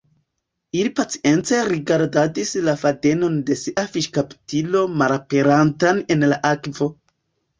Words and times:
Ili 0.77 0.91
pacience 0.99 1.57
rigardadis 1.71 2.53
la 2.69 2.73
fadenon 2.83 3.37
de 3.49 3.57
sia 3.63 3.83
fiŝkaptilo 3.97 4.83
malaperantan 5.03 6.01
en 6.17 6.27
la 6.33 6.41
akvo. 6.53 6.89